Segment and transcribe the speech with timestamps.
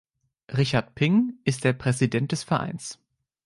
[0.57, 2.97] Richard Ping ist der Präsident des Vereins.